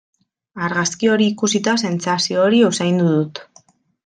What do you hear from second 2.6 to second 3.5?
usaindu dut.